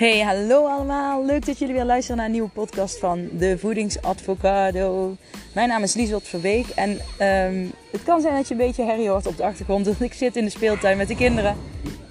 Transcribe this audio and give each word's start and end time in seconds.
Hey, 0.00 0.20
hallo 0.20 0.66
allemaal. 0.66 1.24
Leuk 1.24 1.46
dat 1.46 1.58
jullie 1.58 1.74
weer 1.74 1.84
luisteren 1.84 2.16
naar 2.16 2.26
een 2.26 2.32
nieuwe 2.32 2.48
podcast 2.48 2.98
van 2.98 3.28
De 3.32 3.58
Voedingsadvocado. 3.58 5.16
Mijn 5.54 5.68
naam 5.68 5.82
is 5.82 5.94
Liesbeth 5.94 6.28
Verbeek 6.28 6.66
en 6.68 6.90
um, 6.90 7.72
het 7.90 8.02
kan 8.04 8.20
zijn 8.20 8.34
dat 8.34 8.48
je 8.48 8.54
een 8.54 8.60
beetje 8.60 8.84
herrie 8.84 9.08
hoort 9.08 9.26
op 9.26 9.36
de 9.36 9.44
achtergrond. 9.44 9.86
Want 9.86 10.00
ik 10.00 10.12
zit 10.12 10.36
in 10.36 10.44
de 10.44 10.50
speeltuin 10.50 10.96
met 10.96 11.08
de 11.08 11.16
kinderen. 11.16 11.56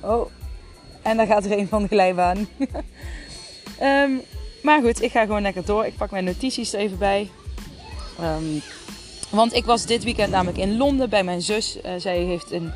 Oh, 0.01 0.29
en 1.01 1.17
daar 1.17 1.27
gaat 1.27 1.45
er 1.45 1.51
een 1.51 1.67
van 1.67 1.81
de 1.81 1.87
glijbaan. 1.87 2.47
um, 3.81 4.21
maar 4.63 4.81
goed, 4.81 5.01
ik 5.01 5.11
ga 5.11 5.21
gewoon 5.21 5.41
lekker 5.41 5.65
door. 5.65 5.85
Ik 5.85 5.95
pak 5.97 6.11
mijn 6.11 6.23
notities 6.23 6.73
er 6.73 6.79
even 6.79 6.97
bij. 6.97 7.29
Um, 8.21 8.61
want 9.29 9.53
ik 9.53 9.65
was 9.65 9.85
dit 9.85 10.03
weekend 10.03 10.31
namelijk 10.31 10.57
in 10.57 10.77
Londen 10.77 11.09
bij 11.09 11.23
mijn 11.23 11.41
zus. 11.41 11.77
Uh, 11.77 11.91
zij 11.97 12.17
heeft 12.17 12.51
een 12.51 12.71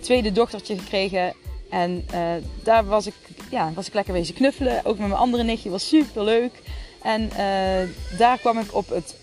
tweede 0.00 0.32
dochtertje 0.32 0.78
gekregen. 0.78 1.34
En 1.70 2.06
uh, 2.14 2.30
daar 2.62 2.86
was 2.86 3.06
ik, 3.06 3.14
ja, 3.50 3.72
was 3.74 3.86
ik 3.86 3.94
lekker 3.94 4.12
wezen 4.12 4.34
knuffelen. 4.34 4.84
Ook 4.84 4.98
met 4.98 5.08
mijn 5.08 5.20
andere 5.20 5.42
nichtje. 5.42 5.70
Was 5.70 5.88
super 5.88 6.24
leuk. 6.24 6.62
En 7.02 7.22
uh, 7.22 8.18
daar 8.18 8.38
kwam 8.38 8.58
ik 8.58 8.74
op 8.74 8.88
het 8.88 9.16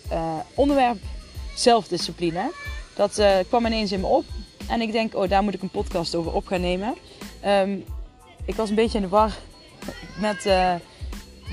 onderwerp 0.54 0.98
zelfdiscipline. 1.55 2.52
Dat 2.95 3.21
kwam 3.48 3.66
ineens 3.66 3.91
in 3.91 3.99
me 3.99 4.08
op. 4.08 4.26
En 4.68 4.81
ik 4.81 4.91
denk, 4.91 5.16
oh, 5.16 5.30
daar 5.30 5.44
moet 5.44 5.54
ik 5.54 5.62
een 5.62 5.70
podcast 5.70 6.16
over 6.16 6.34
op 6.34 6.48
gaan 6.48 6.62
nemen. 6.62 6.95
Um, 7.45 7.84
ik 8.46 8.55
was 8.55 8.70
een 8.70 8.76
beetje 8.76 8.98
in 8.98 9.04
de 9.04 9.09
war 9.09 9.32
met 10.20 10.41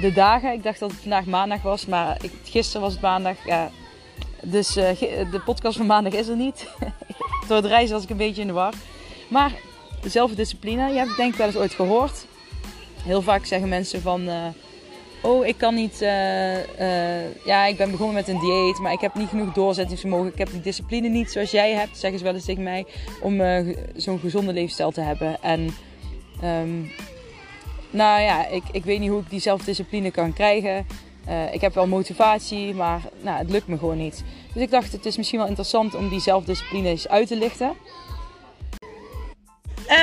de 0.00 0.12
dagen. 0.14 0.52
Ik 0.52 0.62
dacht 0.62 0.78
dat 0.78 0.90
het 0.90 1.00
vandaag 1.00 1.24
maandag 1.24 1.62
was. 1.62 1.86
Maar 1.86 2.24
ik, 2.24 2.32
gisteren 2.44 2.82
was 2.82 2.92
het 2.92 3.02
maandag. 3.02 3.46
Ja, 3.46 3.70
dus 4.42 4.72
de 4.72 5.40
podcast 5.44 5.76
van 5.76 5.86
maandag 5.86 6.12
is 6.12 6.28
er 6.28 6.36
niet. 6.36 6.66
Door 7.48 7.56
het 7.56 7.66
reizen 7.66 7.94
was 7.94 8.04
ik 8.04 8.10
een 8.10 8.16
beetje 8.16 8.40
in 8.40 8.46
de 8.46 8.52
war. 8.52 8.74
Maar 9.28 9.52
zelfdiscipline, 10.10 10.90
je 10.90 10.96
hebt 10.96 11.08
het 11.08 11.16
denk 11.16 11.32
ik 11.32 11.38
wel 11.38 11.46
eens 11.46 11.56
ooit 11.56 11.74
gehoord. 11.74 12.26
Heel 13.02 13.22
vaak 13.22 13.44
zeggen 13.44 13.68
mensen 13.68 14.02
van... 14.02 14.28
Uh, 14.28 14.46
oh, 15.22 15.46
ik 15.46 15.58
kan 15.58 15.74
niet... 15.74 16.02
Uh, 16.02 17.44
ja, 17.44 17.66
ik 17.66 17.76
ben 17.76 17.90
begonnen 17.90 18.14
met 18.14 18.28
een 18.28 18.38
dieet, 18.38 18.78
maar 18.78 18.92
ik 18.92 19.00
heb 19.00 19.14
niet 19.14 19.28
genoeg 19.28 19.52
doorzettingsvermogen. 19.52 20.32
Ik 20.32 20.38
heb 20.38 20.50
die 20.50 20.60
discipline 20.60 21.08
niet 21.08 21.30
zoals 21.30 21.50
jij 21.50 21.72
hebt, 21.72 21.98
zeggen 21.98 22.18
ze 22.18 22.24
wel 22.24 22.34
eens 22.34 22.44
tegen 22.44 22.62
mij. 22.62 22.86
Om 23.20 23.42
zo'n 23.96 24.18
gezonde 24.18 24.52
levensstijl 24.52 24.90
te 24.90 25.00
hebben. 25.00 25.42
En... 25.42 25.74
Um, 26.44 26.90
nou 27.90 28.20
ja, 28.20 28.46
ik, 28.46 28.62
ik 28.72 28.84
weet 28.84 29.00
niet 29.00 29.10
hoe 29.10 29.20
ik 29.20 29.30
die 29.30 29.40
zelfdiscipline 29.40 30.10
kan 30.10 30.32
krijgen. 30.32 30.86
Ik 31.52 31.60
heb 31.60 31.74
wel 31.74 31.86
motivatie, 31.86 32.74
maar 32.74 33.00
nou, 33.20 33.38
het 33.38 33.50
lukt 33.50 33.66
me 33.66 33.78
gewoon 33.78 33.98
niet. 33.98 34.24
Dus 34.54 34.62
ik 34.62 34.70
dacht, 34.70 34.92
het 34.92 35.06
is 35.06 35.16
misschien 35.16 35.38
wel 35.38 35.48
interessant 35.48 35.94
om 35.94 36.08
die 36.08 36.20
zelfdiscipline 36.20 36.88
eens 36.88 37.08
uit 37.08 37.28
te 37.28 37.36
lichten. 37.36 37.72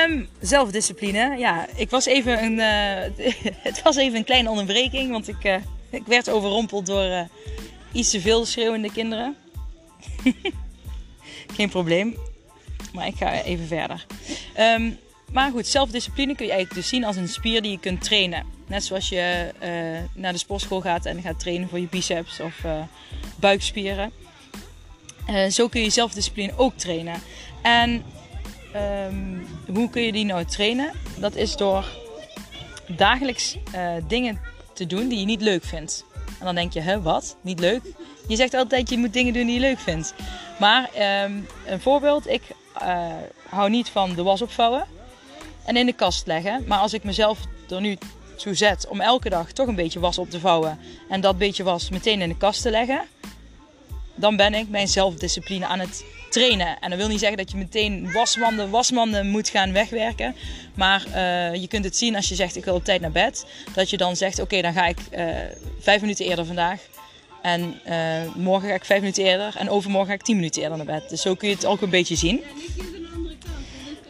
Um, 0.08 0.28
zelfdiscipline, 0.40 1.38
ja, 1.38 1.66
ik 1.74 1.90
was 1.90 2.06
even 2.06 2.42
een, 2.42 2.58
uh, 2.58 3.26
het 3.68 3.82
was 3.82 3.96
even 3.96 4.18
een 4.18 4.24
kleine 4.24 4.50
onderbreking, 4.50 5.10
want 5.10 5.28
ik, 5.28 5.44
uh, 5.44 5.54
ik 5.90 6.06
werd 6.06 6.30
overrompeld 6.30 6.86
door 6.86 7.28
iets 7.92 8.10
te 8.10 8.20
veel 8.20 8.44
schreeuwende 8.44 8.92
kinderen. 8.92 9.36
Geen 11.56 11.68
probleem, 11.68 12.16
maar 12.92 13.06
ik 13.06 13.16
ga 13.16 13.42
even 13.42 13.66
verder. 13.66 14.06
Um, 14.58 14.98
maar 15.32 15.50
goed, 15.50 15.66
zelfdiscipline 15.66 16.34
kun 16.34 16.46
je 16.46 16.52
eigenlijk 16.52 16.80
dus 16.80 16.90
zien 16.90 17.04
als 17.04 17.16
een 17.16 17.28
spier 17.28 17.62
die 17.62 17.70
je 17.70 17.78
kunt 17.78 18.02
trainen. 18.02 18.46
Net 18.66 18.84
zoals 18.84 19.08
je 19.08 19.52
naar 20.14 20.32
de 20.32 20.38
sportschool 20.38 20.80
gaat 20.80 21.06
en 21.06 21.22
gaat 21.22 21.40
trainen 21.40 21.68
voor 21.68 21.78
je 21.78 21.86
biceps 21.86 22.40
of 22.40 22.64
buikspieren. 23.36 24.12
Zo 25.50 25.68
kun 25.68 25.82
je 25.82 25.90
zelfdiscipline 25.90 26.52
ook 26.56 26.76
trainen. 26.76 27.22
En 27.62 28.04
um, 28.76 29.46
hoe 29.74 29.90
kun 29.90 30.02
je 30.02 30.12
die 30.12 30.24
nou 30.24 30.44
trainen? 30.44 30.92
Dat 31.18 31.34
is 31.34 31.56
door 31.56 31.84
dagelijks 32.86 33.56
dingen 34.06 34.40
te 34.74 34.86
doen 34.86 35.08
die 35.08 35.18
je 35.18 35.24
niet 35.24 35.40
leuk 35.40 35.64
vindt. 35.64 36.04
En 36.38 36.44
dan 36.44 36.54
denk 36.54 36.72
je, 36.72 36.80
hè, 36.80 37.02
wat? 37.02 37.36
Niet 37.40 37.60
leuk? 37.60 37.82
Je 38.28 38.36
zegt 38.36 38.54
altijd 38.54 38.90
je 38.90 38.98
moet 38.98 39.12
dingen 39.12 39.32
doen 39.32 39.46
die 39.46 39.54
je 39.54 39.60
leuk 39.60 39.78
vindt. 39.78 40.14
Maar 40.58 40.90
um, 41.24 41.46
een 41.66 41.80
voorbeeld, 41.80 42.28
ik 42.28 42.42
hou 43.48 43.70
niet 43.70 43.88
van 43.88 44.14
de 44.14 44.22
was 44.22 44.42
opvouwen 44.42 44.86
en 45.64 45.76
in 45.76 45.86
de 45.86 45.92
kast 45.92 46.26
leggen. 46.26 46.64
Maar 46.66 46.78
als 46.78 46.92
ik 46.92 47.04
mezelf 47.04 47.38
er 47.68 47.80
nu 47.80 47.98
toe 48.36 48.54
zet 48.54 48.88
om 48.88 49.00
elke 49.00 49.28
dag 49.28 49.52
toch 49.52 49.66
een 49.66 49.74
beetje 49.74 50.00
was 50.00 50.18
op 50.18 50.30
te 50.30 50.40
vouwen 50.40 50.78
en 51.08 51.20
dat 51.20 51.38
beetje 51.38 51.62
was 51.62 51.90
meteen 51.90 52.20
in 52.20 52.28
de 52.28 52.36
kast 52.36 52.62
te 52.62 52.70
leggen, 52.70 53.02
dan 54.14 54.36
ben 54.36 54.54
ik 54.54 54.68
mijn 54.68 54.88
zelfdiscipline 54.88 55.66
aan 55.66 55.78
het 55.78 56.04
trainen. 56.30 56.80
En 56.80 56.90
dat 56.90 56.98
wil 56.98 57.08
niet 57.08 57.18
zeggen 57.18 57.38
dat 57.38 57.50
je 57.50 57.56
meteen 57.56 58.12
wasmanden, 58.12 58.70
wasmanden 58.70 59.26
moet 59.26 59.48
gaan 59.48 59.72
wegwerken. 59.72 60.34
Maar 60.74 61.04
uh, 61.06 61.54
je 61.54 61.68
kunt 61.68 61.84
het 61.84 61.96
zien 61.96 62.16
als 62.16 62.28
je 62.28 62.34
zegt 62.34 62.56
ik 62.56 62.64
wil 62.64 62.74
op 62.74 62.84
tijd 62.84 63.00
naar 63.00 63.10
bed. 63.10 63.46
Dat 63.74 63.90
je 63.90 63.96
dan 63.96 64.16
zegt 64.16 64.40
oké 64.40 64.60
dan 64.60 64.72
ga 64.72 64.86
ik 64.86 64.98
uh, 65.12 65.26
vijf 65.80 66.00
minuten 66.00 66.26
eerder 66.26 66.46
vandaag. 66.46 66.80
En 67.42 67.80
uh, 67.88 68.34
morgen 68.34 68.68
ga 68.68 68.74
ik 68.74 68.84
vijf 68.84 69.00
minuten 69.00 69.24
eerder. 69.24 69.56
En 69.56 69.70
overmorgen 69.70 70.08
ga 70.08 70.14
ik 70.14 70.22
tien 70.22 70.36
minuten 70.36 70.62
eerder 70.62 70.76
naar 70.76 71.00
bed. 71.00 71.08
Dus 71.08 71.22
zo 71.22 71.34
kun 71.34 71.48
je 71.48 71.54
het 71.54 71.66
ook 71.66 71.80
een 71.80 71.90
beetje 71.90 72.16
zien. 72.16 72.42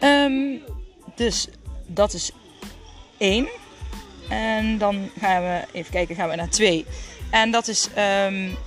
Um, 0.03 0.61
dus 1.15 1.47
dat 1.87 2.13
is 2.13 2.31
één. 3.17 3.47
En 4.29 4.77
dan 4.77 5.09
gaan 5.19 5.43
we 5.43 5.61
even 5.71 5.91
kijken, 5.91 6.15
gaan 6.15 6.29
we 6.29 6.35
naar 6.35 6.49
twee. 6.49 6.85
En 7.31 7.51
dat 7.51 7.67
is 7.67 7.89
um, 8.25 8.57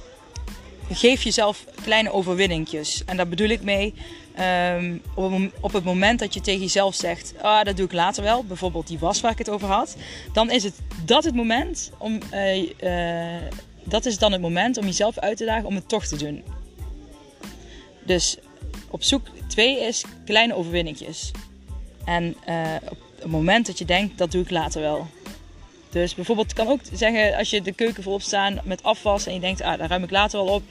geef 0.91 1.23
jezelf 1.23 1.65
kleine 1.83 2.13
overwinningjes. 2.13 3.03
En 3.05 3.17
daar 3.17 3.29
bedoel 3.29 3.49
ik 3.49 3.63
mee. 3.63 3.95
Um, 4.77 5.03
op, 5.61 5.73
het 5.73 5.85
moment 5.85 6.19
dat 6.19 6.35
je 6.35 6.41
tegen 6.41 6.61
jezelf 6.61 6.95
zegt, 6.95 7.35
ah, 7.41 7.65
dat 7.65 7.77
doe 7.77 7.87
ik 7.87 7.93
later 7.93 8.23
wel, 8.23 8.45
bijvoorbeeld 8.45 8.87
die 8.87 8.99
was 8.99 9.21
waar 9.21 9.33
ik 9.33 9.39
het 9.39 9.51
over 9.51 9.69
had, 9.69 9.97
dan 10.33 10.51
is 10.51 10.65
het 10.65 10.75
dat 11.05 11.25
het 11.25 11.35
moment 11.35 11.91
om, 11.99 12.19
uh, 12.33 12.63
uh, 12.63 13.43
dat 13.85 14.07
is 14.07 14.19
dan 14.19 14.33
het 14.33 14.41
moment 14.41 14.77
om 14.79 14.85
jezelf 14.85 15.19
uit 15.19 15.37
te 15.37 15.45
dagen 15.45 15.67
om 15.67 15.75
het 15.75 15.89
toch 15.89 16.07
te 16.07 16.17
doen. 16.17 16.43
Dus 18.05 18.37
op 18.91 19.03
zoek 19.03 19.27
twee 19.49 19.81
is 19.81 20.05
kleine 20.25 20.55
overwinningjes. 20.55 21.31
En 22.05 22.37
uh, 22.49 22.75
op 22.91 22.99
het 23.17 23.31
moment 23.31 23.67
dat 23.67 23.79
je 23.79 23.85
denkt, 23.85 24.19
dat 24.19 24.31
doe 24.31 24.43
ik 24.43 24.51
later 24.51 24.81
wel. 24.81 25.07
Dus 25.95 26.15
bijvoorbeeld 26.15 26.53
kan 26.53 26.69
ook 26.69 26.81
zeggen 26.93 27.37
als 27.37 27.51
je 27.51 27.63
de 27.63 27.73
keuken 27.73 28.03
voorop 28.03 28.23
staan 28.23 28.61
met 28.65 28.83
afwas 28.83 29.27
en 29.27 29.35
je 29.35 29.41
denkt, 29.41 29.63
ah, 29.63 29.79
daar 29.79 29.89
ruim 29.89 30.03
ik 30.03 30.11
later 30.11 30.45
wel 30.45 30.55
op. 30.55 30.63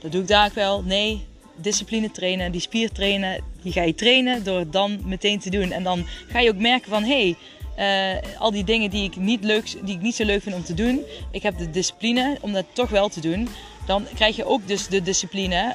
Dat 0.00 0.12
doe 0.12 0.20
ik 0.20 0.28
daar 0.28 0.50
wel. 0.54 0.82
Nee, 0.82 1.24
discipline 1.56 2.10
trainen, 2.10 2.52
die 2.52 2.60
spier 2.60 2.92
trainen, 2.92 3.44
die 3.62 3.72
ga 3.72 3.82
je 3.82 3.94
trainen 3.94 4.44
door 4.44 4.58
het 4.58 4.72
dan 4.72 5.00
meteen 5.04 5.38
te 5.38 5.50
doen. 5.50 5.72
En 5.72 5.82
dan 5.82 6.06
ga 6.28 6.40
je 6.40 6.50
ook 6.50 6.58
merken 6.58 6.90
van, 6.90 7.04
hé, 7.04 7.34
hey, 7.76 8.16
uh, 8.24 8.40
al 8.40 8.50
die 8.50 8.64
dingen 8.64 8.90
die 8.90 9.04
ik, 9.04 9.16
niet 9.16 9.44
leuk, 9.44 9.74
die 9.84 9.94
ik 9.94 10.00
niet 10.00 10.14
zo 10.14 10.24
leuk 10.24 10.42
vind 10.42 10.54
om 10.54 10.64
te 10.64 10.74
doen, 10.74 11.04
ik 11.30 11.42
heb 11.42 11.58
de 11.58 11.70
discipline 11.70 12.36
om 12.40 12.52
dat 12.52 12.64
toch 12.72 12.90
wel 12.90 13.08
te 13.08 13.20
doen. 13.20 13.48
Dan 13.86 14.06
krijg 14.14 14.36
je 14.36 14.44
ook 14.44 14.68
dus 14.68 14.86
de 14.86 15.02
discipline 15.02 15.74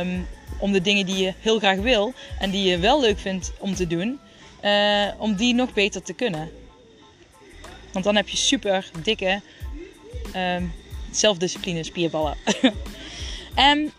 um, 0.00 0.26
om 0.58 0.72
de 0.72 0.80
dingen 0.80 1.06
die 1.06 1.24
je 1.24 1.34
heel 1.40 1.58
graag 1.58 1.78
wil 1.78 2.12
en 2.38 2.50
die 2.50 2.68
je 2.68 2.78
wel 2.78 3.00
leuk 3.00 3.18
vindt 3.18 3.52
om 3.58 3.74
te 3.74 3.86
doen, 3.86 4.18
uh, 4.64 5.08
om 5.18 5.34
die 5.34 5.54
nog 5.54 5.72
beter 5.72 6.02
te 6.02 6.12
kunnen. 6.12 6.50
Want 7.92 8.04
dan 8.04 8.16
heb 8.16 8.28
je 8.28 8.36
super 8.36 8.90
dikke 9.02 9.40
um, 10.36 10.72
zelfdiscipline 11.10 11.82
spierballen. 11.82 12.36
en 13.54 13.92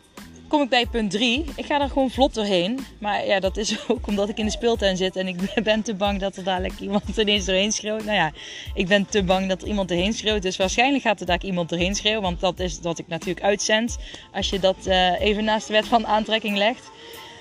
kom 0.54 0.62
ik 0.62 0.70
bij 0.70 0.86
punt 0.86 1.12
3. 1.12 1.46
Ik 1.56 1.66
ga 1.66 1.82
er 1.82 1.88
gewoon 1.88 2.12
vlot 2.12 2.34
doorheen. 2.34 2.80
Maar 3.00 3.26
ja, 3.26 3.40
dat 3.40 3.58
is 3.58 3.78
ook 3.88 4.08
omdat 4.08 4.30
ik 4.30 4.38
in 4.38 4.46
de 4.46 4.52
speeltuin 4.52 4.98
zit 4.98 5.16
en 5.16 5.28
ik 5.28 5.54
ben 5.64 5.82
te 5.82 5.94
bang 5.94 6.20
dat 6.20 6.36
er 6.36 6.44
dadelijk 6.44 6.80
iemand 6.80 7.18
ineens 7.18 7.46
doorheen 7.46 7.72
schreeuwt. 7.72 8.04
Nou 8.04 8.18
ja, 8.18 8.32
ik 8.74 8.88
ben 8.88 9.06
te 9.06 9.24
bang 9.24 9.50
dat 9.50 9.62
er 9.62 9.68
iemand 9.68 9.92
erheen 9.92 10.14
schreeuwt. 10.14 10.42
Dus 10.42 10.58
waarschijnlijk 10.58 11.04
gaat 11.04 11.20
er 11.20 11.26
daar 11.26 11.44
iemand 11.44 11.72
erheen 11.72 11.96
schreeuwen. 11.96 12.22
Want 12.22 12.40
dat 12.40 12.60
is 12.60 12.80
wat 12.82 13.00
ik 13.00 13.08
natuurlijk 13.08 13.46
uitzend. 13.46 13.98
Als 14.32 14.50
je 14.50 14.60
dat 14.60 14.78
uh, 14.88 15.22
even 15.22 15.44
naast 15.44 15.68
de 15.68 15.74
wet 15.74 15.88
van 15.88 16.08
aantrekking 16.08 16.58
legt. 16.58 16.92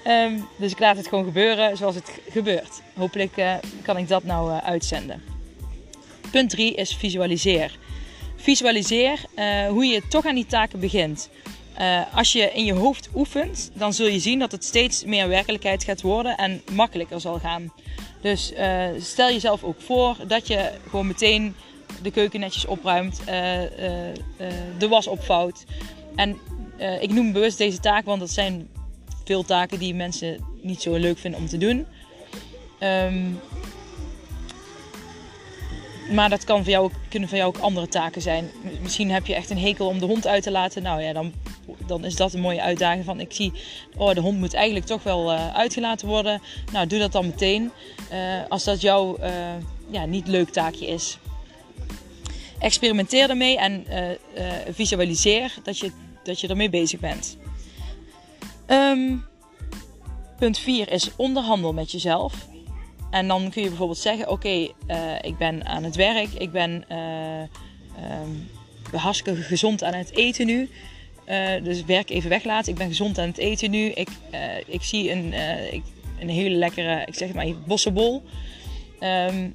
Um, 0.06 0.48
dus 0.56 0.72
ik 0.72 0.78
laat 0.78 0.96
het 0.96 1.08
gewoon 1.08 1.24
gebeuren 1.24 1.76
zoals 1.76 1.94
het 1.94 2.10
gebeurt. 2.30 2.82
Hopelijk 2.94 3.36
uh, 3.36 3.54
kan 3.82 3.96
ik 3.96 4.08
dat 4.08 4.24
nou 4.24 4.50
uh, 4.50 4.58
uitzenden. 4.58 5.31
Punt 6.32 6.50
3 6.50 6.74
is 6.74 6.94
visualiseer. 6.94 7.78
Visualiseer 8.36 9.20
uh, 9.36 9.66
hoe 9.66 9.84
je 9.84 10.02
toch 10.08 10.26
aan 10.26 10.34
die 10.34 10.46
taken 10.46 10.80
begint. 10.80 11.30
als 12.14 12.32
je 12.32 12.52
in 12.52 12.64
je 12.64 12.72
hoofd 12.72 13.08
oefent, 13.14 13.70
dan 13.74 13.92
zul 13.92 14.06
je 14.06 14.18
zien 14.18 14.38
dat 14.38 14.52
het 14.52 14.64
steeds 14.64 15.04
meer 15.04 15.28
werkelijkheid 15.28 15.84
gaat 15.84 16.00
worden 16.00 16.36
en 16.36 16.62
makkelijker 16.72 17.20
zal 17.20 17.38
gaan. 17.38 17.72
Dus 18.20 18.52
stel 18.98 19.28
jezelf 19.28 19.64
ook 19.64 19.80
voor 19.80 20.16
dat 20.26 20.46
je 20.46 20.72
gewoon 20.88 21.06
meteen 21.06 21.54
de 22.02 22.10
keuken 22.10 22.40
netjes 22.40 22.66
opruimt, 22.66 23.20
de 24.78 24.88
was 24.88 25.06
opvouwt. 25.06 25.64
En 26.16 26.38
ik 27.00 27.10
noem 27.10 27.32
bewust 27.32 27.58
deze 27.58 27.80
taak, 27.80 28.04
want 28.04 28.20
dat 28.20 28.30
zijn 28.30 28.68
veel 29.24 29.44
taken 29.44 29.78
die 29.78 29.94
mensen 29.94 30.44
niet 30.62 30.82
zo 30.82 30.94
leuk 30.94 31.18
vinden 31.18 31.40
om 31.40 31.46
te 31.46 31.58
doen. 31.58 31.86
Um, 32.80 33.40
maar 36.12 36.28
dat 36.28 36.44
kan 36.44 36.62
voor 36.62 36.72
jou 36.72 36.84
ook, 36.84 36.92
kunnen 37.08 37.28
voor 37.28 37.38
jou 37.38 37.56
ook 37.56 37.62
andere 37.62 37.88
taken 37.88 38.22
zijn. 38.22 38.50
Misschien 38.82 39.10
heb 39.10 39.26
je 39.26 39.34
echt 39.34 39.50
een 39.50 39.58
hekel 39.58 39.86
om 39.86 39.98
de 39.98 40.06
hond 40.06 40.26
uit 40.26 40.42
te 40.42 40.50
laten. 40.50 40.82
Nou 40.82 41.02
ja, 41.02 41.12
dan, 41.12 41.32
dan 41.86 42.04
is 42.04 42.16
dat 42.16 42.32
een 42.32 42.40
mooie 42.40 42.62
uitdaging. 42.62 43.04
Van 43.04 43.20
ik 43.20 43.32
zie, 43.32 43.52
oh, 43.96 44.14
de 44.14 44.20
hond 44.20 44.38
moet 44.38 44.54
eigenlijk 44.54 44.86
toch 44.86 45.02
wel 45.02 45.32
uh, 45.32 45.54
uitgelaten 45.54 46.08
worden. 46.08 46.40
Nou, 46.72 46.86
doe 46.86 46.98
dat 46.98 47.12
dan 47.12 47.26
meteen. 47.26 47.70
Uh, 48.12 48.18
als 48.48 48.64
dat 48.64 48.80
jouw 48.80 49.18
uh, 49.20 49.28
ja, 49.90 50.04
niet 50.04 50.28
leuk 50.28 50.48
taakje 50.48 50.86
is. 50.86 51.18
experimenteer 52.58 53.30
ermee 53.30 53.58
en 53.58 53.86
visualiseer 54.70 55.54
dat 55.62 55.78
je, 55.78 55.90
dat 56.22 56.40
je 56.40 56.48
ermee 56.48 56.70
bezig 56.70 57.00
bent. 57.00 57.36
Ehm, 58.66 59.16
punt 60.38 60.58
4 60.58 60.90
is 60.92 61.10
onderhandel 61.16 61.72
met 61.72 61.90
jezelf. 61.90 62.34
En 63.12 63.28
dan 63.28 63.50
kun 63.50 63.62
je 63.62 63.68
bijvoorbeeld 63.68 63.98
zeggen: 63.98 64.28
Oké, 64.28 64.68
ik 65.20 65.36
ben 65.38 65.66
aan 65.66 65.84
het 65.84 65.96
werk, 65.96 66.28
ik 66.32 66.52
ben 66.52 66.84
um, 68.22 68.48
hartstikke 69.00 69.42
gezond 69.42 69.84
aan 69.84 69.94
het 69.94 70.16
eten 70.16 70.46
nu. 70.46 70.68
Uh, 71.28 71.64
dus 71.64 71.84
werk 71.84 72.10
even 72.10 72.30
weglaten. 72.30 72.72
Ik 72.72 72.78
ben 72.78 72.88
gezond 72.88 73.18
aan 73.18 73.28
het 73.28 73.38
eten 73.38 73.70
nu. 73.70 73.86
Ik, 73.86 74.08
uh, 74.34 74.40
ik 74.66 74.82
zie 74.82 75.10
een, 75.10 75.32
uh, 75.32 75.72
een 76.20 76.28
hele 76.28 76.56
lekkere, 76.56 77.02
ik 77.06 77.14
zeg 77.14 77.32
maar, 77.32 77.46
bossenbol. 77.66 78.22
Um, 79.00 79.54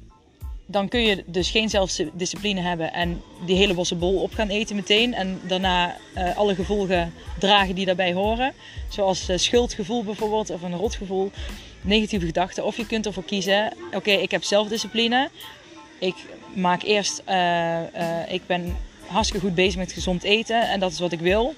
dan 0.66 0.88
kun 0.88 1.00
je 1.00 1.24
dus 1.26 1.50
geen 1.50 1.68
zelfdiscipline 1.68 2.60
hebben 2.60 2.92
en 2.92 3.22
die 3.46 3.56
hele 3.56 3.74
bossenbol 3.74 4.22
op 4.22 4.34
gaan 4.34 4.48
eten 4.48 4.76
meteen. 4.76 5.14
En 5.14 5.40
daarna 5.46 5.96
alle 6.36 6.54
gevolgen 6.54 7.12
dragen 7.38 7.74
die 7.74 7.86
daarbij 7.86 8.12
horen. 8.12 8.52
Zoals 8.88 9.28
schuldgevoel 9.34 10.04
bijvoorbeeld, 10.04 10.50
of 10.50 10.62
een 10.62 10.76
rotgevoel, 10.76 11.30
negatieve 11.80 12.26
gedachten. 12.26 12.64
Of 12.64 12.76
je 12.76 12.86
kunt 12.86 13.06
ervoor 13.06 13.24
kiezen, 13.24 13.72
oké, 13.92 14.10
ik 14.10 14.30
heb 14.30 14.44
zelfdiscipline. 14.44 15.30
Ik 15.98 16.14
maak 16.54 16.82
eerst, 16.82 17.22
ik 18.28 18.46
ben 18.46 18.76
hartstikke 19.06 19.46
goed 19.46 19.54
bezig 19.54 19.76
met 19.76 19.92
gezond 19.92 20.22
eten 20.22 20.68
en 20.68 20.80
dat 20.80 20.92
is 20.92 20.98
wat 20.98 21.12
ik 21.12 21.20
wil. 21.20 21.54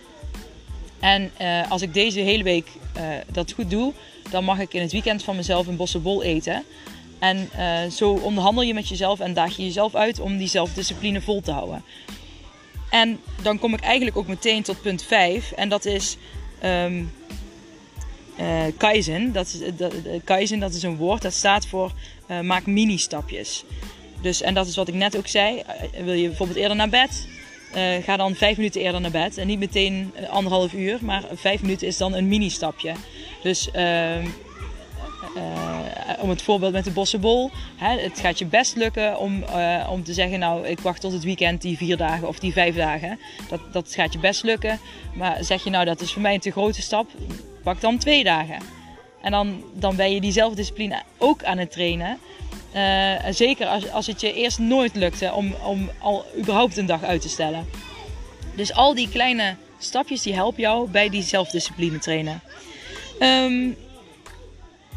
En 1.01 1.31
uh, 1.41 1.71
als 1.71 1.83
ik 1.83 1.95
deze 1.95 2.21
hele 2.21 2.43
week 2.43 2.69
dat 3.33 3.53
goed 3.53 3.71
doe, 3.71 3.93
dan 4.31 4.45
mag 4.45 4.59
ik 4.59 4.75
in 4.75 4.81
het 4.81 4.93
weekend 4.93 5.23
van 5.23 5.37
mezelf 5.37 5.67
een 5.67 5.77
bossenbol 5.77 6.23
eten. 6.23 6.65
En 7.19 7.49
zo 7.93 8.11
onderhandel 8.11 8.63
je 8.63 8.75
met 8.75 8.89
jezelf 8.89 9.21
en 9.21 9.35
daag 9.35 9.57
je 9.57 9.65
jezelf 9.65 9.95
uit 9.95 10.21
om 10.21 10.37
die 10.37 10.49
zelfdiscipline 10.49 11.21
vol 11.21 11.41
te 11.41 11.51
houden. 11.51 11.85
En 12.91 13.21
dan 13.43 13.59
kom 13.59 13.75
ik 13.75 13.81
eigenlijk 13.81 14.17
ook 14.17 14.27
meteen 14.27 14.63
tot 14.63 14.83
punt 14.83 15.03
5. 15.03 15.53
En 15.53 15.69
dat 15.69 15.85
is 15.85 16.17
um, 16.65 17.13
Kaizen. 18.77 19.33
Dat 19.33 19.47
is, 19.47 19.77
dat, 19.77 19.95
Kaizen 20.25 20.59
dat 20.59 20.75
is 20.75 20.83
een 20.83 20.97
woord 20.97 21.23
dat 21.23 21.33
staat 21.33 21.67
voor 21.67 21.93
maak 22.43 22.67
mini-stapjes. 22.67 23.65
Dus, 24.23 24.43
en 24.43 24.55
dat 24.55 24.67
is 24.67 24.77
wat 24.77 24.89
ik 24.89 24.95
net 24.95 25.17
ook 25.17 25.27
zei. 25.27 25.63
wil 26.05 26.15
je 26.15 26.29
bijvoorbeeld 26.29 26.59
eerder 26.59 26.77
naar 26.77 26.89
bed? 26.89 27.29
Ga 28.03 28.17
dan 28.17 28.35
vijf 28.35 28.57
minuten 28.57 28.81
eerder 28.81 29.01
naar 29.01 29.11
bed. 29.11 29.39
En 29.39 29.47
niet 29.47 29.59
meteen 29.59 30.13
anderhalf 30.31 30.73
uur, 30.73 30.99
maar 31.01 31.23
vijf 31.33 31.63
minuten 31.63 31.87
is 31.87 31.97
dan 31.97 32.15
een 32.15 32.29
mini-stapje. 32.29 32.93
Dus 33.43 33.69
uh, 33.77 34.17
om 36.19 36.29
het 36.29 36.43
voorbeeld 36.43 36.73
met 36.73 36.85
de 36.85 36.91
bossenbol. 36.91 37.51
Het 37.77 38.21
gaat 38.21 38.39
je 38.39 38.47
best 38.47 38.77
lukken 38.77 39.19
om, 39.19 39.45
om 39.91 40.05
te 40.05 40.13
zeggen, 40.13 40.39
nou 40.39 40.67
ik 40.67 40.81
wacht 40.81 41.01
tot 41.01 41.13
het 41.13 41.25
weekend 41.25 41.63
die 41.63 41.77
vier 41.77 41.97
dagen 41.97 42.29
of 42.29 42.39
die 42.39 42.53
vijf 42.53 42.75
dagen. 42.75 43.19
Dat, 43.49 43.61
dat 43.73 43.95
gaat 43.95 44.13
je 44.13 44.19
best 44.19 44.43
lukken. 44.43 44.79
Maar 45.15 45.45
zeg 45.45 45.65
je 45.65 45.71
nou 45.71 45.85
dat 45.85 46.01
is 46.01 46.13
voor 46.13 46.23
mij 46.23 46.35
een 46.35 46.41
te 46.41 46.51
grote 46.51 46.83
stap, 46.83 47.11
pak 47.63 47.81
dan 47.81 47.99
twee 47.99 48.25
dagen. 48.25 48.59
En 49.23 49.31
dan, 49.31 49.65
dan 49.75 49.97
ben 49.97 50.15
je 50.15 50.21
die 50.21 50.33
zelfdiscipline 50.33 51.03
ook 51.19 51.45
aan 51.45 51.59
het 51.59 51.73
trainen. 51.73 52.19
Uh, 52.75 53.15
zeker 53.31 53.67
als, 53.67 53.91
als 53.91 54.07
het 54.07 54.21
je 54.21 54.33
eerst 54.33 54.59
nooit 54.59 54.95
lukte 54.95 55.33
om, 55.33 55.55
om 55.65 55.91
al 55.99 56.25
überhaupt 56.39 56.77
een 56.77 56.87
dag 56.87 57.03
uit 57.03 57.21
te 57.21 57.29
stellen. 57.29 57.67
Dus 58.55 58.73
al 58.73 58.95
die 58.95 59.09
kleine 59.09 59.57
stapjes 59.79 60.23
die 60.23 60.35
helpen 60.35 60.61
jou 60.61 60.91
bij 60.91 61.09
die 61.09 61.23
zelfdiscipline 61.23 61.99
trainen. 61.99 62.41
Um, 63.21 63.77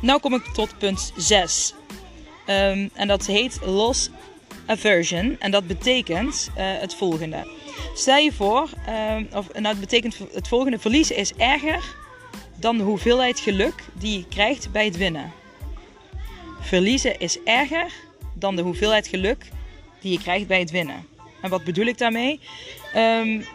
nou 0.02 0.20
kom 0.20 0.34
ik 0.34 0.44
tot 0.44 0.78
punt 0.78 1.12
6. 1.18 1.74
Um, 1.74 2.56
ehm, 2.56 2.88
en 2.94 3.08
dat 3.08 3.26
heet 3.26 3.60
loss 3.66 4.10
aversion. 4.66 5.36
En 5.40 5.52
dat 5.52 5.68
betekent 5.68 6.50
uh, 6.58 6.64
het 6.64 6.96
volgende. 6.96 7.48
Stel 7.96 8.18
je 8.18 8.32
voor, 8.32 8.70
um, 9.16 9.28
of, 9.34 9.54
nou 9.54 9.68
het 9.68 9.80
betekent 9.80 10.18
het 10.34 10.48
volgende. 10.48 10.80
Verliezen 10.80 11.16
is 11.16 11.34
erger 11.34 11.84
dan 12.64 12.78
de 12.78 12.84
hoeveelheid 12.84 13.40
geluk 13.40 13.84
die 13.94 14.18
je 14.18 14.26
krijgt 14.28 14.72
bij 14.72 14.86
het 14.86 14.98
winnen. 14.98 15.32
Verliezen 16.60 17.20
is 17.20 17.38
erger 17.44 17.92
dan 18.34 18.56
de 18.56 18.62
hoeveelheid 18.62 19.08
geluk 19.08 19.46
die 20.02 20.12
je 20.12 20.20
krijgt 20.20 20.48
bij 20.48 20.60
het 20.60 20.72
winnen. 20.72 21.06
En 21.42 21.50
wat 21.50 21.64
bedoel 21.64 21.86
ik 21.86 21.98
daarmee? 21.98 22.40
Um, 22.96 23.46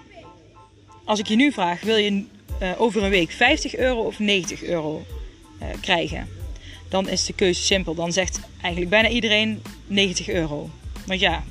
als 1.04 1.18
ik 1.18 1.26
je 1.26 1.36
nu 1.36 1.52
vraag, 1.52 1.80
wil 1.80 1.96
je 1.96 2.24
uh, 2.62 2.80
over 2.80 3.02
een 3.02 3.10
week 3.10 3.30
50 3.30 3.76
euro 3.76 4.00
of 4.02 4.18
90 4.18 4.64
euro 4.64 5.06
uh, 5.62 5.68
krijgen? 5.80 6.28
Dan 6.88 7.08
is 7.08 7.24
de 7.24 7.32
keuze 7.32 7.62
simpel. 7.62 7.94
Dan 7.94 8.12
zegt 8.12 8.40
eigenlijk 8.60 8.90
bijna 8.90 9.08
iedereen 9.08 9.62
90 9.86 10.28
euro. 10.28 10.70
Want 11.06 11.20
ja, 11.20 11.44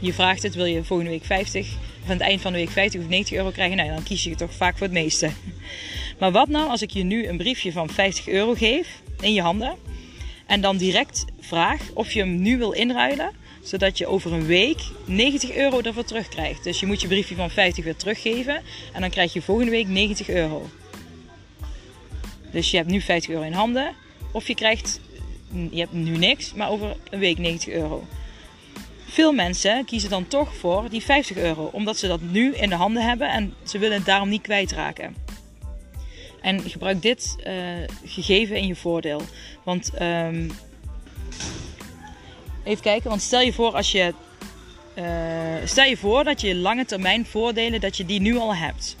je 0.00 0.12
vraagt 0.12 0.42
het, 0.42 0.54
wil 0.54 0.64
je 0.64 0.84
volgende 0.84 1.10
week 1.10 1.24
50 1.24 1.66
of 2.02 2.04
aan 2.04 2.10
het 2.10 2.20
eind 2.20 2.40
van 2.40 2.52
de 2.52 2.58
week 2.58 2.70
50 2.70 3.00
of 3.00 3.08
90 3.08 3.36
euro 3.36 3.50
krijgen? 3.50 3.76
Nou, 3.76 3.88
dan 3.88 4.02
kies 4.02 4.24
je 4.24 4.34
toch 4.34 4.54
vaak 4.54 4.78
voor 4.78 4.86
het 4.86 4.96
meeste. 4.96 5.30
Maar 6.18 6.32
wat 6.32 6.48
nou 6.48 6.68
als 6.68 6.82
ik 6.82 6.90
je 6.90 7.02
nu 7.02 7.26
een 7.26 7.36
briefje 7.36 7.72
van 7.72 7.90
50 7.90 8.28
euro 8.28 8.54
geef 8.54 9.02
in 9.20 9.32
je 9.32 9.42
handen 9.42 9.76
en 10.46 10.60
dan 10.60 10.76
direct 10.76 11.24
vraag 11.40 11.80
of 11.94 12.12
je 12.12 12.20
hem 12.20 12.40
nu 12.40 12.58
wil 12.58 12.72
inruilen, 12.72 13.32
zodat 13.62 13.98
je 13.98 14.06
over 14.06 14.32
een 14.32 14.46
week 14.46 14.80
90 15.04 15.54
euro 15.54 15.80
ervoor 15.80 16.04
terugkrijgt. 16.04 16.64
Dus 16.64 16.80
je 16.80 16.86
moet 16.86 17.00
je 17.00 17.08
briefje 17.08 17.34
van 17.34 17.50
50 17.50 17.84
weer 17.84 17.96
teruggeven 17.96 18.62
en 18.92 19.00
dan 19.00 19.10
krijg 19.10 19.32
je 19.32 19.42
volgende 19.42 19.70
week 19.70 19.88
90 19.88 20.28
euro. 20.28 20.68
Dus 22.52 22.70
je 22.70 22.76
hebt 22.76 22.88
nu 22.88 23.00
50 23.00 23.30
euro 23.30 23.44
in 23.44 23.52
handen, 23.52 23.94
of 24.32 24.46
je 24.46 24.54
krijgt, 24.54 25.00
je 25.70 25.78
hebt 25.78 25.92
nu 25.92 26.16
niks, 26.16 26.54
maar 26.54 26.70
over 26.70 26.96
een 27.10 27.18
week 27.18 27.38
90 27.38 27.72
euro. 27.72 28.06
Veel 29.04 29.32
mensen 29.32 29.84
kiezen 29.84 30.10
dan 30.10 30.28
toch 30.28 30.56
voor 30.56 30.90
die 30.90 31.02
50 31.02 31.36
euro, 31.36 31.68
omdat 31.72 31.98
ze 31.98 32.06
dat 32.06 32.20
nu 32.20 32.54
in 32.54 32.68
de 32.68 32.74
handen 32.74 33.02
hebben 33.02 33.30
en 33.30 33.54
ze 33.62 33.78
willen 33.78 33.96
het 33.96 34.06
daarom 34.06 34.28
niet 34.28 34.42
kwijtraken. 34.42 35.27
En 36.40 36.60
gebruik 36.70 37.02
dit 37.02 37.36
uh, 37.46 37.54
gegeven 38.04 38.56
in 38.56 38.66
je 38.66 38.76
voordeel. 38.76 39.22
Want 39.62 39.90
um, 40.02 40.50
even 42.64 42.82
kijken, 42.82 43.08
want 43.08 43.22
stel 43.22 43.40
je 43.40 43.52
voor 43.52 43.72
als 43.72 43.92
je 43.92 44.14
uh, 44.98 45.04
stel 45.64 45.84
je 45.84 45.96
voor 45.96 46.24
dat 46.24 46.40
je 46.40 46.54
lange 46.54 46.84
termijn 46.84 47.26
voordelen 47.26 47.80
dat 47.80 47.96
je 47.96 48.04
die 48.04 48.20
nu 48.20 48.36
al 48.36 48.54
hebt. 48.54 48.96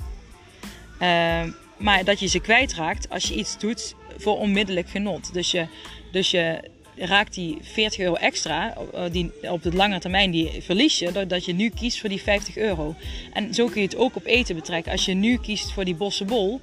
Uh, 1.02 1.42
maar 1.76 2.04
dat 2.04 2.20
je 2.20 2.26
ze 2.26 2.40
kwijtraakt 2.40 3.08
als 3.10 3.24
je 3.24 3.34
iets 3.34 3.58
doet 3.58 3.94
voor 4.16 4.38
onmiddellijk 4.38 4.88
genot. 4.88 5.32
Dus 5.32 5.50
je, 5.50 5.66
dus 6.12 6.30
je 6.30 6.60
raakt 6.94 7.34
die 7.34 7.58
40 7.62 7.98
euro 7.98 8.14
extra 8.14 8.74
die, 9.10 9.32
op 9.50 9.62
de 9.62 9.74
lange 9.74 9.98
termijn 9.98 10.30
die 10.30 10.62
verlies 10.62 10.98
je 10.98 11.12
doordat 11.12 11.44
je 11.44 11.52
nu 11.52 11.68
kiest 11.68 12.00
voor 12.00 12.08
die 12.08 12.22
50 12.22 12.56
euro. 12.56 12.94
En 13.32 13.54
zo 13.54 13.66
kun 13.66 13.80
je 13.80 13.86
het 13.86 13.96
ook 13.96 14.16
op 14.16 14.26
eten 14.26 14.54
betrekken. 14.54 14.92
Als 14.92 15.04
je 15.04 15.14
nu 15.14 15.38
kiest 15.38 15.72
voor 15.72 15.84
die 15.84 15.94
bossenbol, 15.94 16.60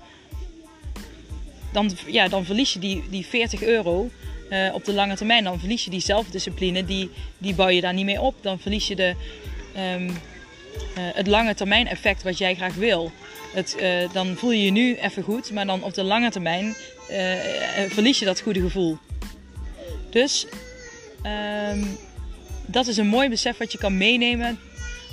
dan, 1.76 1.92
ja, 2.08 2.28
dan 2.28 2.46
verlies 2.46 2.74
je 2.74 2.80
die, 2.80 3.04
die 3.10 3.26
40 3.26 3.64
euro 3.64 4.10
uh, 4.50 4.74
op 4.74 4.86
de 4.86 4.94
lange 4.94 5.16
termijn. 5.16 5.44
Dan 5.44 5.60
verlies 5.60 5.84
je 5.84 5.90
die 5.90 6.02
zelfdiscipline, 6.02 6.86
die, 6.86 7.10
die 7.38 7.56
bouw 7.56 7.68
je 7.68 7.82
daar 7.82 7.94
niet 7.94 8.06
mee 8.06 8.22
op. 8.22 8.36
Dan 8.42 8.60
verlies 8.60 8.88
je 8.88 8.96
de, 8.96 9.16
um, 9.96 10.08
uh, 10.08 10.14
het 10.96 11.28
lange 11.28 11.54
termijn 11.54 11.88
effect 11.88 12.24
wat 12.24 12.38
jij 12.38 12.56
graag 12.56 12.76
wil. 12.76 13.12
Het, 13.54 13.78
uh, 13.80 14.14
dan 14.14 14.36
voel 14.36 14.52
je 14.52 14.64
je 14.64 14.72
nu 14.72 14.96
even 14.96 15.24
goed, 15.24 15.52
maar 15.52 15.66
dan 15.66 15.84
op 15.84 15.94
de 15.94 16.04
lange 16.04 16.32
termijn 16.32 16.76
verlies 17.90 18.20
je 18.20 18.26
dat 18.26 18.42
goede 18.42 18.62
gevoel. 18.62 18.98
Dus 20.10 20.46
um, 21.72 21.98
dat 22.66 22.88
is 22.88 22.98
een 22.98 23.08
mooi 23.08 23.30
besef 23.30 23.58
wat 23.58 23.72
je 23.72 23.78
kan 23.78 23.98
meenemen 23.98 24.60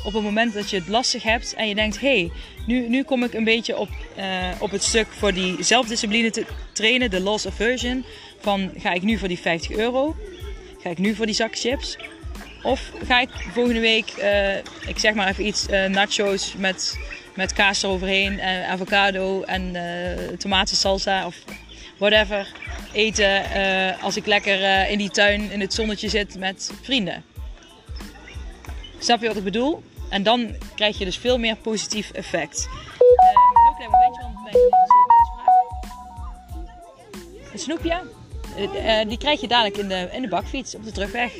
op 0.05 0.13
het 0.13 0.23
moment 0.23 0.55
dat 0.55 0.71
je 0.71 0.77
het 0.77 0.89
lastig 0.89 1.23
hebt 1.23 1.55
en 1.55 1.69
je 1.69 1.75
denkt: 1.75 2.01
hé, 2.01 2.19
hey, 2.19 2.31
nu, 2.67 2.89
nu 2.89 3.03
kom 3.03 3.25
ik 3.25 3.35
een 3.35 3.45
beetje 3.45 3.77
op, 3.77 3.89
uh, 4.19 4.49
op 4.59 4.71
het 4.71 4.83
stuk 4.83 5.07
voor 5.11 5.33
die 5.33 5.63
zelfdiscipline 5.63 6.31
te 6.31 6.47
trainen, 6.73 7.11
de 7.11 7.21
loss 7.21 7.47
aversion. 7.47 8.05
Van 8.41 8.73
ga 8.77 8.93
ik 8.93 9.03
nu 9.03 9.19
voor 9.19 9.29
die 9.29 9.39
50 9.39 9.71
euro? 9.71 10.17
Ga 10.83 10.91
ik 10.91 10.99
nu 10.99 11.15
voor 11.15 11.27
die 11.27 11.35
zak 11.35 11.59
chips? 11.59 11.97
Of 12.63 12.91
ga 13.07 13.21
ik 13.21 13.29
volgende 13.53 13.81
week, 13.81 14.13
uh, 14.19 14.57
ik 14.87 14.99
zeg 14.99 15.15
maar 15.15 15.29
even 15.29 15.47
iets, 15.47 15.67
uh, 15.71 15.85
nachos 15.87 16.55
met, 16.57 16.99
met 17.35 17.53
kaas 17.53 17.83
eroverheen, 17.83 18.41
en 18.41 18.67
avocado 18.67 19.43
en 19.43 19.77
tomatensalsa 20.39 21.27
of 21.27 21.37
whatever 21.99 22.53
eten 22.93 23.43
als 24.01 24.17
ik 24.17 24.27
lekker 24.27 24.89
in 24.89 24.99
die 24.99 25.11
tuin 25.11 25.51
in 25.51 25.61
het 25.61 25.75
zonnetje 25.75 26.09
zit 26.09 26.39
met 26.39 26.73
vrienden. 26.83 27.25
Snap 28.99 29.21
je 29.21 29.27
wat 29.27 29.37
ik 29.37 29.45
bedoel? 29.45 29.83
En 30.13 30.23
dan 30.23 30.55
krijg 30.75 30.99
je 30.99 31.05
dus 31.05 31.17
veel 31.17 31.39
meer 31.39 31.57
positief 31.57 32.11
effect. 32.11 32.69
Uh, 32.69 32.77
heel 33.65 33.75
klein 33.77 33.91
momentje, 33.91 34.23
want 34.23 34.43
mijn 34.43 34.57
Een 37.53 37.59
snoepje. 37.59 38.03
Uh, 38.59 39.09
die 39.09 39.19
krijg 39.19 39.41
je 39.41 39.49
dadelijk 39.49 39.77
in 39.77 39.89
de, 39.89 40.09
in 40.13 40.23
de 40.23 40.29
bakfiets 40.29 40.75
op 40.75 40.85
de 40.85 40.93
terugweg. 40.93 41.33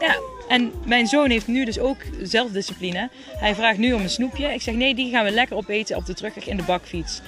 Ja, 0.00 0.16
en 0.48 0.72
mijn 0.86 1.06
zoon 1.06 1.30
heeft 1.30 1.46
nu 1.46 1.64
dus 1.64 1.78
ook 1.78 1.96
zelfdiscipline. 2.22 3.10
Hij 3.26 3.54
vraagt 3.54 3.78
nu 3.78 3.92
om 3.92 4.00
een 4.00 4.10
snoepje. 4.10 4.54
Ik 4.54 4.62
zeg 4.62 4.74
nee, 4.74 4.94
die 4.94 5.10
gaan 5.10 5.24
we 5.24 5.30
lekker 5.30 5.56
opeten 5.56 5.96
op 5.96 6.06
de 6.06 6.14
terugweg 6.14 6.46
in 6.46 6.56
de 6.56 6.62
bakfiets. 6.62 7.20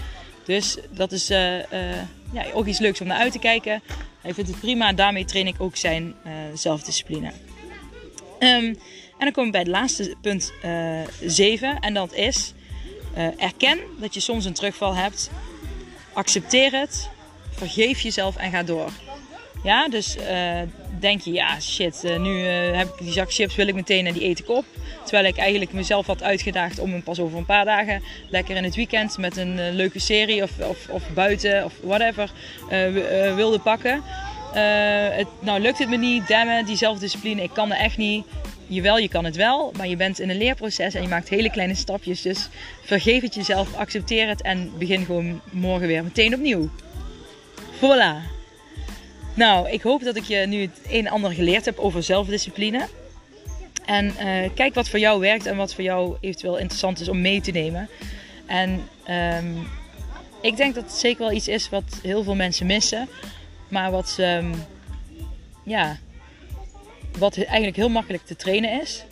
Dus 0.44 0.78
dat 0.90 1.12
is 1.12 1.30
uh, 1.30 1.60
ja, 2.32 2.44
ook 2.52 2.66
iets 2.66 2.78
leuks 2.78 3.00
om 3.00 3.06
naar 3.06 3.18
uit 3.18 3.32
te 3.32 3.38
kijken. 3.38 3.82
Hij 4.20 4.34
vindt 4.34 4.50
het 4.50 4.60
prima. 4.60 4.92
Daarmee 4.92 5.24
train 5.24 5.46
ik 5.46 5.54
ook 5.58 5.76
zijn 5.76 6.14
zelfdiscipline. 6.54 7.32
Um, 8.38 8.78
En 9.18 9.24
dan 9.24 9.32
komen 9.32 9.44
we 9.44 9.50
bij 9.50 9.60
het 9.60 9.68
laatste 9.68 10.14
punt 10.20 10.52
7. 11.20 11.78
en 11.80 11.94
dat 11.94 12.14
is 12.14 12.52
erken 13.38 13.78
dat 14.00 14.14
je 14.14 14.20
soms 14.20 14.44
een 14.44 14.52
terugval 14.52 14.94
hebt. 14.94 15.30
Accepteer 16.12 16.72
het. 16.72 17.08
Vergeef 17.50 18.00
jezelf 18.00 18.36
en 18.36 18.50
ga 18.50 18.62
door. 18.62 18.90
Ja, 19.62 19.88
dus 19.88 20.16
denk 21.00 21.20
je, 21.20 21.32
ja 21.32 21.60
shit, 21.60 22.02
nu 22.18 22.38
heb 22.46 22.88
ik 22.88 23.04
die 23.04 23.12
zak 23.12 23.32
chips, 23.32 23.54
wil 23.54 23.66
ik 23.66 23.74
meteen 23.74 24.06
en 24.06 24.12
die 24.12 24.24
eet 24.24 24.38
ik 24.38 24.48
op. 24.48 24.64
Terwijl 25.06 25.26
ik 25.26 25.36
eigenlijk 25.36 25.72
mezelf 25.72 26.06
had 26.06 26.22
uitgedaagd 26.22 26.78
om 26.78 26.90
hem 26.90 27.02
pas 27.02 27.20
over 27.20 27.38
een 27.38 27.44
paar 27.44 27.64
dagen 27.64 28.02
lekker 28.30 28.56
in 28.56 28.64
het 28.64 28.74
weekend 28.74 29.18
met 29.18 29.36
een 29.36 29.58
uh, 29.58 29.72
leuke 29.72 29.98
serie 29.98 30.42
of, 30.42 30.50
of, 30.58 30.88
of, 30.88 31.02
buiten 31.14 31.64
of 31.64 31.72
whatever 31.82 32.30
uh, 32.70 33.34
wilde 33.34 33.58
pakken. 33.58 34.02
Het, 35.16 35.26
nou 35.40 35.60
lukt 35.60 35.78
het 35.78 35.88
me 35.88 35.96
niet, 35.96 36.28
damn 36.28 36.64
die 36.64 36.76
zelfdiscipline, 36.76 37.42
ik 37.42 37.50
kan 37.52 37.70
het 37.70 37.78
echt 37.78 37.96
niet. 37.96 38.26
Jawel, 38.66 38.98
je 38.98 39.08
kan 39.08 39.24
het 39.24 39.36
wel, 39.36 39.72
maar 39.76 39.88
je 39.88 39.96
bent 39.96 40.20
in 40.20 40.30
een 40.30 40.36
leerproces 40.36 40.94
en 40.94 41.02
je 41.02 41.08
maakt 41.08 41.28
hele 41.28 41.50
kleine 41.50 41.74
stapjes. 41.74 42.22
Dus 42.22 42.48
vergeef 42.82 43.22
het 43.22 43.34
jezelf, 43.34 43.74
accepteer 43.74 44.28
het 44.28 44.42
en 44.42 44.72
begin 44.78 45.04
gewoon 45.04 45.40
morgen 45.50 45.86
weer 45.86 46.04
meteen 46.04 46.34
opnieuw. 46.34 46.70
Voilà. 47.76 48.34
Nou, 49.34 49.70
ik 49.70 49.82
hoop 49.82 50.04
dat 50.04 50.16
ik 50.16 50.24
je 50.24 50.36
nu 50.36 50.60
het 50.60 50.80
een 50.88 51.06
en 51.06 51.12
ander 51.12 51.32
geleerd 51.32 51.64
heb 51.64 51.78
over 51.78 52.02
zelfdiscipline. 52.02 52.88
En 53.84 54.06
uh, 54.06 54.48
kijk 54.54 54.74
wat 54.74 54.88
voor 54.88 54.98
jou 54.98 55.20
werkt 55.20 55.46
en 55.46 55.56
wat 55.56 55.74
voor 55.74 55.84
jou 55.84 56.16
eventueel 56.20 56.56
interessant 56.56 57.00
is 57.00 57.08
om 57.08 57.20
mee 57.20 57.40
te 57.40 57.50
nemen. 57.50 57.88
En 58.46 58.88
um, 59.38 59.68
ik 60.40 60.56
denk 60.56 60.74
dat 60.74 60.84
het 60.84 60.92
zeker 60.92 61.24
wel 61.24 61.32
iets 61.32 61.48
is 61.48 61.68
wat 61.68 61.98
heel 62.02 62.22
veel 62.22 62.34
mensen 62.34 62.66
missen. 62.66 63.08
Maar 63.68 63.90
wat, 63.90 64.16
um, 64.20 64.52
ja, 65.62 65.98
wat 67.18 67.36
eigenlijk 67.36 67.76
heel 67.76 67.88
makkelijk 67.88 68.24
te 68.24 68.36
trainen 68.36 68.80
is. 68.80 69.04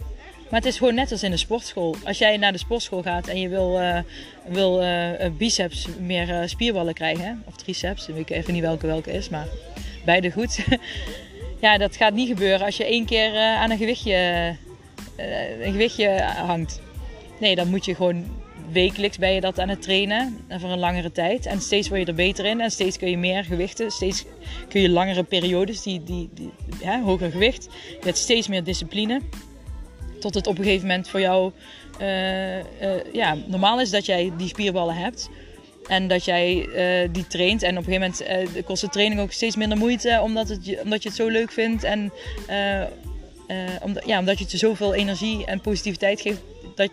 Maar 0.51 0.61
het 0.61 0.69
is 0.69 0.79
gewoon 0.79 0.95
net 0.95 1.13
als 1.13 1.23
in 1.23 1.31
de 1.31 1.37
sportschool. 1.37 1.97
Als 2.05 2.19
jij 2.19 2.37
naar 2.37 2.53
de 2.53 2.59
sportschool 2.59 3.03
gaat 3.03 3.29
en 3.29 3.41
je 3.41 3.49
wil, 3.49 3.81
uh, 3.81 3.99
wil 4.47 4.83
uh, 4.83 5.11
biceps 5.37 5.87
meer 6.01 6.49
spierballen 6.49 6.95
krijgen, 6.95 7.43
of 7.47 7.57
triceps, 7.57 8.09
ik 8.09 8.15
weet 8.15 8.31
even 8.31 8.53
niet 8.53 8.63
welke 8.63 8.87
welke 8.87 9.13
is, 9.13 9.29
maar 9.29 9.47
beide 10.05 10.31
goed. 10.31 10.65
ja, 11.61 11.79
dat 11.79 11.97
gaat 11.97 12.15
niet 12.15 12.29
gebeuren 12.29 12.67
als 12.67 12.77
je 12.77 12.85
één 12.85 13.07
keer 13.07 13.37
aan 13.39 13.71
een 13.71 13.79
gewichtje 13.79 14.57
een 15.61 15.73
gewichtje 15.73 16.23
hangt. 16.23 16.81
Nee, 17.41 17.55
dan 17.55 17.69
moet 17.69 17.85
je 17.85 17.95
gewoon 17.95 18.44
wekelijks 18.73 19.19
ben 19.19 19.33
je 19.33 19.41
dat 19.41 19.61
aan 19.61 19.69
het 19.69 19.83
trainen 19.83 20.45
en 20.49 20.61
voor 20.61 20.71
een 20.71 20.79
langere 20.79 21.13
tijd. 21.13 21.47
En 21.47 21.61
steeds 21.61 21.89
word 21.89 22.01
je 22.01 22.07
er 22.07 22.15
beter 22.15 22.45
in 22.45 22.61
en 22.61 22.71
steeds 22.71 22.99
kun 22.99 23.11
je 23.11 23.19
meer 23.19 23.45
gewichten. 23.45 23.91
Steeds 23.91 24.25
kun 24.69 24.81
je 24.81 24.89
langere 24.89 25.23
periodes, 25.23 25.83
die, 25.83 26.03
die, 26.03 26.31
die 26.35 26.51
hoger 27.05 27.31
gewicht. 27.31 27.65
Je 27.89 28.05
hebt 28.05 28.19
steeds 28.19 28.49
meer 28.49 28.65
discipline. 28.65 29.21
Tot 30.21 30.35
het 30.35 30.47
op 30.47 30.59
een 30.59 30.65
gegeven 30.65 30.87
moment 30.87 31.09
voor 31.09 31.21
jou 31.21 31.53
uh, 32.01 32.59
uh, 32.59 32.65
ja, 33.13 33.37
normaal 33.47 33.81
is 33.81 33.91
dat 33.91 34.07
jij 34.07 34.33
die 34.37 34.49
spierballen 34.49 34.97
hebt. 34.97 35.31
En 35.87 36.09
dat 36.09 36.25
jij 36.25 36.69
die 37.13 37.27
traint. 37.27 37.63
En 37.63 37.79
op 37.79 37.87
een 37.87 37.93
gegeven 37.93 38.27
moment 38.27 38.65
kost 38.65 38.81
de 38.81 38.89
training 38.89 39.21
ook 39.21 39.33
steeds 39.33 39.57
minder 39.57 39.79
moeite. 39.79 40.21
Omdat, 40.23 40.49
het, 40.49 40.83
omdat 40.83 41.03
je 41.03 41.09
het 41.09 41.19
zo 41.19 41.29
leuk 41.29 41.53
vindt. 41.53 41.85
En 41.85 42.13
omdat, 43.83 44.07
ja, 44.07 44.19
omdat 44.19 44.39
je 44.39 44.45
het 44.45 44.59
zoveel 44.59 44.95
energie 44.95 45.45
en 45.45 45.61
positiviteit 45.61 46.21
geeft 46.21 46.41
dat, 46.75 46.91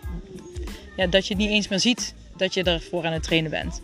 ja, 0.96 1.06
dat 1.06 1.26
je 1.26 1.34
het 1.34 1.42
niet 1.42 1.52
eens 1.52 1.68
meer 1.68 1.80
ziet 1.80 2.14
dat 2.36 2.54
je 2.54 2.62
ervoor 2.62 3.06
aan 3.06 3.12
het 3.12 3.22
trainen 3.22 3.50
bent. 3.50 3.80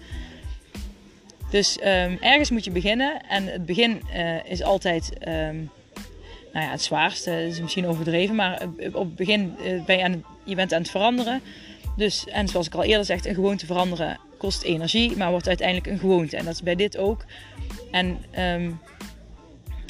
Dus 1.50 1.79
um, 1.79 2.19
ergens 2.21 2.50
moet 2.50 2.65
je 2.65 2.71
beginnen. 2.71 3.21
En 3.29 3.47
het 3.47 3.67
begin 3.67 4.03
uh, 4.15 4.45
is 4.45 4.62
altijd 4.62 5.12
um, 5.29 5.71
nou 6.53 6.65
ja, 6.65 6.71
het 6.71 6.83
zwaarste. 6.83 7.47
Is 7.47 7.61
misschien 7.61 7.87
overdreven. 7.87 8.35
Maar 8.35 8.62
op 8.93 9.05
het 9.05 9.17
begin 9.17 9.55
uh, 9.62 9.85
ben 9.85 9.99
je, 9.99 10.05
aan, 10.05 10.25
je 10.45 10.55
bent 10.55 10.73
aan 10.73 10.81
het 10.81 10.91
veranderen. 10.91 11.41
Dus, 11.97 12.27
en 12.27 12.49
zoals 12.49 12.67
ik 12.67 12.75
al 12.75 12.85
eerder 12.85 13.05
zei, 13.05 13.21
een 13.23 13.35
gewoonte 13.35 13.67
veranderen 13.67 14.19
kost 14.38 14.62
energie. 14.62 15.17
Maar 15.17 15.31
wordt 15.31 15.49
uiteindelijk 15.49 15.87
een 15.87 15.99
gewoonte. 15.99 16.37
En 16.37 16.45
dat 16.45 16.55
is 16.55 16.62
bij 16.62 16.77
dit 16.77 16.97
ook. 16.97 17.25
En 17.91 18.25
um, 18.38 18.81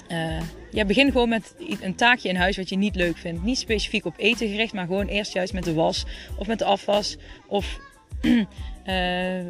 uh, 0.08 0.40
ja, 0.70 0.84
begin 0.84 1.12
gewoon 1.12 1.28
met 1.28 1.54
een 1.80 1.94
taakje 1.94 2.28
in 2.28 2.36
huis 2.36 2.56
wat 2.56 2.68
je 2.68 2.76
niet 2.76 2.94
leuk 2.94 3.16
vindt. 3.16 3.42
Niet 3.42 3.58
specifiek 3.58 4.04
op 4.04 4.14
eten 4.16 4.48
gericht, 4.48 4.72
maar 4.72 4.86
gewoon 4.86 5.06
eerst 5.06 5.32
juist 5.32 5.52
met 5.52 5.64
de 5.64 5.74
was 5.74 6.04
of 6.36 6.46
met 6.46 6.58
de 6.58 6.64
afwas. 6.64 7.16
Of 7.46 7.78
uh, 8.22 8.42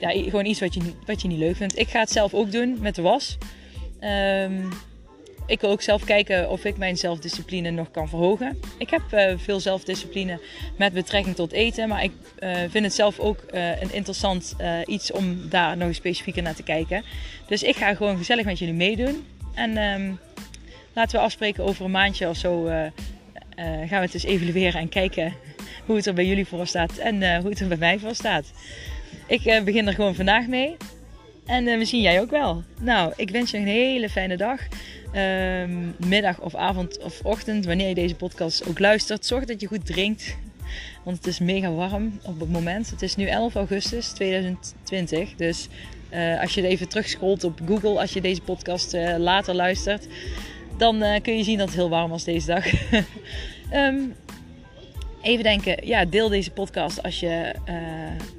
ja, 0.00 0.10
gewoon 0.10 0.44
iets 0.44 0.60
wat 0.60 0.74
je, 0.74 0.80
wat 1.06 1.22
je 1.22 1.28
niet 1.28 1.38
leuk 1.38 1.56
vindt. 1.56 1.78
Ik 1.78 1.88
ga 1.88 2.00
het 2.00 2.10
zelf 2.10 2.34
ook 2.34 2.52
doen 2.52 2.78
met 2.80 2.94
de 2.94 3.02
was. 3.02 3.38
Um, 4.00 4.68
ik 5.46 5.60
wil 5.60 5.70
ook 5.70 5.82
zelf 5.82 6.04
kijken 6.04 6.50
of 6.50 6.64
ik 6.64 6.76
mijn 6.76 6.96
zelfdiscipline 6.96 7.70
nog 7.70 7.90
kan 7.90 8.08
verhogen. 8.08 8.58
Ik 8.78 8.90
heb 8.90 9.02
uh, 9.14 9.32
veel 9.36 9.60
zelfdiscipline 9.60 10.40
met 10.78 10.92
betrekking 10.92 11.36
tot 11.36 11.52
eten, 11.52 11.88
maar 11.88 12.04
ik 12.04 12.12
vind 12.68 12.84
het 12.84 12.94
zelf 12.94 13.18
ook 13.18 13.44
een 13.50 13.92
interessant 13.92 14.56
iets 14.86 15.12
om 15.12 15.48
daar 15.48 15.76
nog 15.76 15.94
specifieker 15.94 16.42
naar 16.42 16.54
te 16.54 16.62
kijken. 16.62 17.04
Dus 17.46 17.62
ik 17.62 17.76
ga 17.76 17.94
gewoon 17.94 18.16
gezellig 18.16 18.44
met 18.44 18.58
jullie 18.58 18.74
meedoen. 18.74 19.24
En 19.54 19.76
um, 19.78 20.18
laten 20.92 21.18
we 21.18 21.24
afspreken 21.24 21.64
over 21.64 21.84
een 21.84 21.90
maandje 21.90 22.28
of 22.28 22.36
zo. 22.36 22.66
Uh, 22.66 22.84
uh, 22.84 22.90
gaan 23.64 23.88
we 23.88 23.94
het 23.94 24.14
eens 24.14 24.24
evalueren 24.24 24.80
en 24.80 24.88
kijken 24.88 25.34
hoe 25.86 25.96
het 25.96 26.06
er 26.06 26.14
bij 26.14 26.26
jullie 26.26 26.46
voor 26.46 26.66
staat 26.66 26.96
en 26.96 27.14
uh, 27.14 27.38
hoe 27.38 27.50
het 27.50 27.60
er 27.60 27.68
bij 27.68 27.76
mij 27.76 27.98
voor 27.98 28.14
staat. 28.14 28.52
Ik 29.26 29.64
begin 29.64 29.86
er 29.86 29.94
gewoon 29.94 30.14
vandaag 30.14 30.46
mee. 30.46 30.76
En 31.46 31.86
zien 31.86 32.00
jij 32.00 32.20
ook 32.20 32.30
wel. 32.30 32.62
Nou, 32.80 33.12
ik 33.16 33.30
wens 33.30 33.50
je 33.50 33.56
een 33.56 33.66
hele 33.66 34.08
fijne 34.08 34.36
dag. 34.36 34.60
Um, 35.14 35.94
middag 36.06 36.40
of 36.40 36.54
avond 36.54 36.98
of 36.98 37.20
ochtend, 37.22 37.64
wanneer 37.64 37.88
je 37.88 37.94
deze 37.94 38.14
podcast 38.14 38.68
ook 38.68 38.78
luistert. 38.78 39.26
Zorg 39.26 39.44
dat 39.44 39.60
je 39.60 39.66
goed 39.66 39.86
drinkt. 39.86 40.36
Want 41.02 41.16
het 41.16 41.26
is 41.26 41.38
mega 41.38 41.70
warm 41.70 42.20
op 42.22 42.40
het 42.40 42.50
moment. 42.50 42.90
Het 42.90 43.02
is 43.02 43.16
nu 43.16 43.26
11 43.26 43.54
augustus 43.54 44.08
2020. 44.08 45.34
Dus 45.36 45.68
uh, 46.14 46.40
als 46.40 46.54
je 46.54 46.66
even 46.66 46.88
terugscrollt 46.88 47.44
op 47.44 47.60
Google, 47.66 48.00
als 48.00 48.12
je 48.12 48.20
deze 48.20 48.40
podcast 48.40 48.94
uh, 48.94 49.14
later 49.18 49.54
luistert, 49.54 50.06
dan 50.78 51.02
uh, 51.02 51.20
kun 51.22 51.36
je 51.36 51.44
zien 51.44 51.58
dat 51.58 51.66
het 51.66 51.76
heel 51.76 51.88
warm 51.88 52.10
was 52.10 52.24
deze 52.24 52.46
dag. 52.46 52.64
um, 53.72 54.14
even 55.22 55.42
denken, 55.42 55.86
ja, 55.86 56.04
deel 56.04 56.28
deze 56.28 56.50
podcast 56.50 57.02
als 57.02 57.20
je 57.20 57.54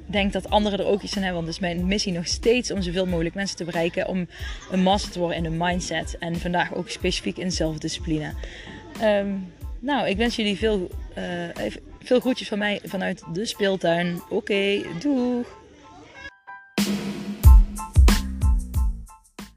denkt 0.06 0.32
dat 0.32 0.50
anderen 0.50 0.78
er 0.78 0.86
ook 0.86 1.02
iets 1.02 1.16
aan 1.16 1.22
hebben. 1.22 1.44
Want 1.44 1.54
het 1.54 1.64
is 1.64 1.74
mijn 1.74 1.86
missie 1.86 2.12
nog 2.12 2.26
steeds 2.26 2.70
om 2.70 2.82
zoveel 2.82 3.06
mogelijk 3.06 3.34
mensen 3.34 3.56
te 3.56 3.64
bereiken. 3.64 4.08
Om 4.08 4.28
een 4.70 4.82
master 4.82 5.12
te 5.12 5.18
worden 5.18 5.36
in 5.36 5.44
een 5.44 5.56
mindset. 5.56 6.18
En 6.18 6.36
vandaag 6.36 6.74
ook 6.74 6.88
specifiek 6.88 7.36
in 7.36 7.52
zelfdiscipline. 7.52 8.32
Um, 9.02 9.52
nou, 9.78 10.08
ik 10.08 10.16
wens 10.16 10.36
jullie 10.36 10.56
veel, 10.56 10.90
veel 12.02 12.20
groetjes 12.20 12.48
van 12.48 12.58
mij 12.58 12.80
vanuit 12.84 13.22
de 13.32 13.46
speeltuin. 13.46 14.20
Oké, 14.28 14.82
doeg! 15.00 15.64